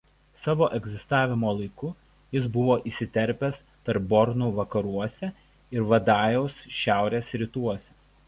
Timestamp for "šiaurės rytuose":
6.81-7.95